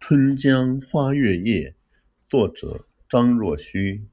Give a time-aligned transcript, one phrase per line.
[0.00, 1.74] 春江花月夜，
[2.30, 4.06] 作者张若虚。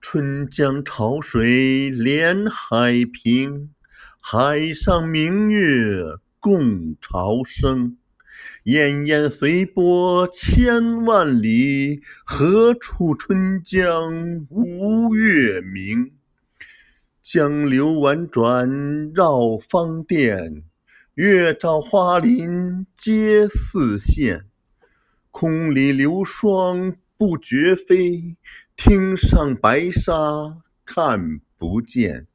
[0.00, 3.70] 春江潮水连海平，
[4.20, 6.00] 海上明月
[6.38, 7.98] 共潮生。
[8.64, 16.12] 滟滟随波千万里，何处春江无月明？
[17.20, 20.62] 江流宛转绕芳甸，
[21.14, 24.44] 月照花林皆似霰。
[25.36, 28.36] 空里流霜不觉飞，
[28.76, 30.12] 汀上白沙
[30.84, 32.28] 看不见。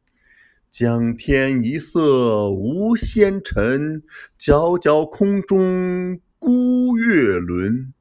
[0.70, 4.04] 江天一色无纤尘，
[4.38, 7.94] 皎皎空中孤月轮。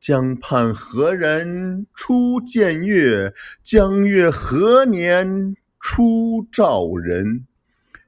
[0.00, 3.32] 江畔何人初见月？
[3.62, 7.46] 江月何年初照人？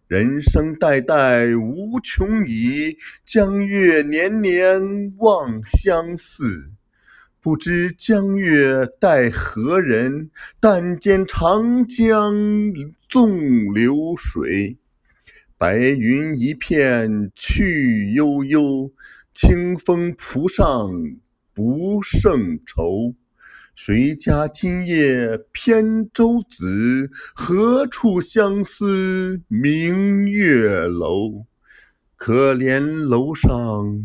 [0.08, 6.70] 人生代代无穷已，江月年年望相似。
[7.40, 10.30] 不知江月待何人？
[10.60, 12.32] 但见长江
[13.08, 14.76] 纵流水。
[15.58, 18.92] 白云一片去悠悠，
[19.34, 20.88] 清风浦上
[21.52, 23.16] 不胜愁。
[23.78, 27.10] 谁家今夜扁舟子？
[27.34, 31.44] 何处相思明月楼？
[32.16, 33.50] 可怜楼上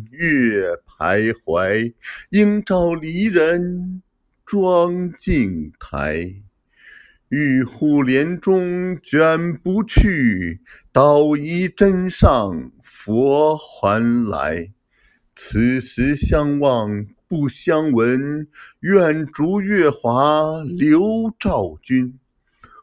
[0.10, 1.94] 月徘徊，
[2.32, 4.02] 应照离人
[4.46, 6.36] 妆镜台。
[7.30, 10.60] 玉户帘中卷不去，
[10.92, 14.74] 捣衣砧上拂还来。
[15.34, 18.50] 此时相望不相闻，
[18.82, 22.20] 愿逐月华流照君。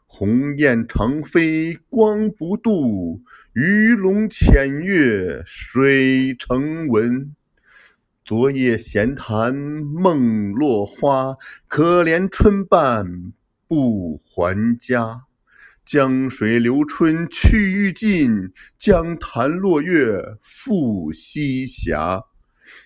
[0.07, 3.21] 鸿雁长飞光不度，
[3.53, 7.35] 鱼龙潜跃水成文。
[8.25, 11.35] 昨夜闲谈梦落花，
[11.67, 13.31] 可怜春半
[13.67, 15.25] 不还家。
[15.85, 21.95] 江水流春去欲尽，江潭落月复西斜。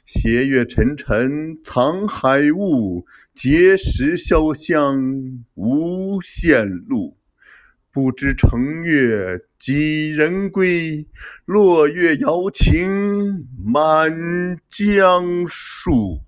[0.06, 3.06] 斜月沉沉藏海雾，
[3.36, 7.18] 碣石潇湘无限路。
[7.92, 11.08] 不知乘月几人归？
[11.46, 14.12] 落月摇情满
[14.68, 16.22] 江树。